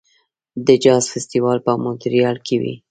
د 0.65 0.67
جاز 0.83 1.03
فستیوال 1.13 1.57
په 1.65 1.71
مونټریال 1.83 2.37
کې 2.45 2.55
وي. 2.61 2.73